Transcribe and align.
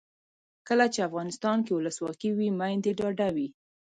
کله 0.67 0.85
چې 0.93 0.99
افغانستان 1.07 1.57
کې 1.65 1.71
ولسواکي 1.73 2.29
وي 2.37 2.49
میندې 2.59 2.91
ډاډه 2.99 3.27
وي. 3.35 3.47